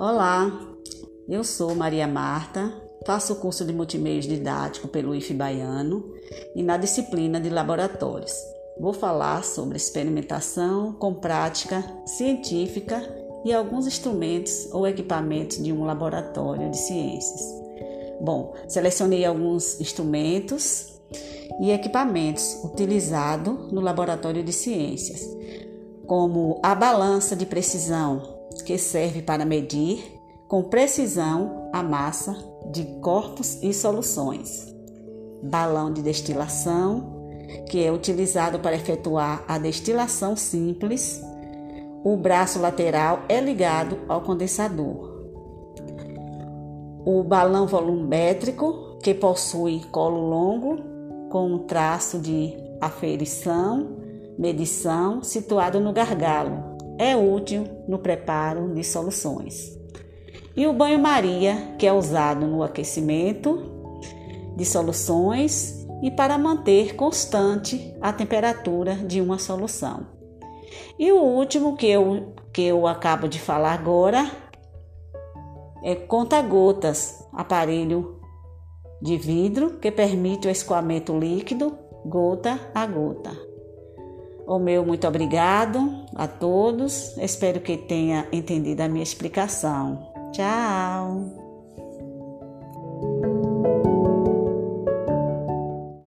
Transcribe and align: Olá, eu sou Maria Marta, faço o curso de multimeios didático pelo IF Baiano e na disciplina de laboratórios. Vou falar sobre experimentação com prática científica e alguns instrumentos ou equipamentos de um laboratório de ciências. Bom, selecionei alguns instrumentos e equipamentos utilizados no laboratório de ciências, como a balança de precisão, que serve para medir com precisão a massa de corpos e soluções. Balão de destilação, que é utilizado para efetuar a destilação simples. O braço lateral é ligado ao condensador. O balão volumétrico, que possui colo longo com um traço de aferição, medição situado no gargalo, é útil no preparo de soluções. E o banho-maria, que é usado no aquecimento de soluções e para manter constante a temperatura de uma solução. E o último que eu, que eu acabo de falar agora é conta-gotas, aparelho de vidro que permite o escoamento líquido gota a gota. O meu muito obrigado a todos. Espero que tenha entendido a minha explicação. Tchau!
Olá, 0.00 0.50
eu 1.28 1.44
sou 1.44 1.74
Maria 1.74 2.08
Marta, 2.08 2.72
faço 3.06 3.34
o 3.34 3.36
curso 3.36 3.66
de 3.66 3.72
multimeios 3.74 4.24
didático 4.24 4.88
pelo 4.88 5.14
IF 5.14 5.34
Baiano 5.34 6.14
e 6.56 6.62
na 6.62 6.78
disciplina 6.78 7.38
de 7.38 7.50
laboratórios. 7.50 8.32
Vou 8.80 8.94
falar 8.94 9.44
sobre 9.44 9.76
experimentação 9.76 10.94
com 10.94 11.12
prática 11.12 11.84
científica 12.06 12.98
e 13.44 13.52
alguns 13.52 13.86
instrumentos 13.86 14.70
ou 14.72 14.88
equipamentos 14.88 15.62
de 15.62 15.70
um 15.70 15.84
laboratório 15.84 16.70
de 16.70 16.78
ciências. 16.78 17.42
Bom, 18.22 18.54
selecionei 18.68 19.26
alguns 19.26 19.78
instrumentos 19.82 20.98
e 21.60 21.72
equipamentos 21.72 22.58
utilizados 22.64 23.70
no 23.70 23.82
laboratório 23.82 24.42
de 24.42 24.52
ciências, 24.54 25.20
como 26.06 26.58
a 26.62 26.74
balança 26.74 27.36
de 27.36 27.44
precisão, 27.44 28.39
que 28.60 28.78
serve 28.78 29.22
para 29.22 29.44
medir 29.44 30.20
com 30.48 30.64
precisão 30.64 31.70
a 31.72 31.82
massa 31.82 32.36
de 32.72 32.84
corpos 33.00 33.62
e 33.62 33.72
soluções. 33.72 34.66
Balão 35.42 35.92
de 35.92 36.02
destilação, 36.02 37.20
que 37.68 37.84
é 37.84 37.92
utilizado 37.92 38.58
para 38.58 38.74
efetuar 38.74 39.44
a 39.46 39.58
destilação 39.58 40.36
simples. 40.36 41.22
O 42.04 42.16
braço 42.16 42.58
lateral 42.58 43.20
é 43.28 43.40
ligado 43.40 43.98
ao 44.08 44.22
condensador. 44.22 45.10
O 47.04 47.22
balão 47.22 47.66
volumétrico, 47.66 48.98
que 49.02 49.14
possui 49.14 49.80
colo 49.90 50.28
longo 50.28 50.76
com 51.30 51.46
um 51.46 51.58
traço 51.60 52.18
de 52.18 52.54
aferição, 52.80 53.96
medição 54.38 55.22
situado 55.22 55.78
no 55.78 55.92
gargalo, 55.92 56.69
é 57.00 57.16
útil 57.16 57.66
no 57.88 57.98
preparo 57.98 58.74
de 58.74 58.84
soluções. 58.84 59.74
E 60.54 60.66
o 60.66 60.72
banho-maria, 60.74 61.74
que 61.78 61.86
é 61.86 61.92
usado 61.92 62.46
no 62.46 62.62
aquecimento 62.62 63.62
de 64.54 64.66
soluções 64.66 65.86
e 66.02 66.10
para 66.10 66.36
manter 66.36 66.94
constante 66.96 67.96
a 68.02 68.12
temperatura 68.12 68.94
de 68.96 69.18
uma 69.18 69.38
solução. 69.38 70.08
E 70.98 71.10
o 71.10 71.22
último 71.22 71.74
que 71.74 71.86
eu, 71.86 72.34
que 72.52 72.64
eu 72.64 72.86
acabo 72.86 73.26
de 73.28 73.40
falar 73.40 73.72
agora 73.72 74.30
é 75.82 75.94
conta-gotas, 75.94 77.26
aparelho 77.32 78.20
de 79.00 79.16
vidro 79.16 79.78
que 79.78 79.90
permite 79.90 80.48
o 80.48 80.50
escoamento 80.50 81.18
líquido 81.18 81.78
gota 82.04 82.60
a 82.74 82.84
gota. 82.84 83.49
O 84.50 84.58
meu 84.58 84.84
muito 84.84 85.06
obrigado 85.06 86.04
a 86.12 86.26
todos. 86.26 87.16
Espero 87.18 87.60
que 87.60 87.76
tenha 87.76 88.26
entendido 88.32 88.82
a 88.82 88.88
minha 88.88 89.04
explicação. 89.04 90.10
Tchau! 90.32 91.49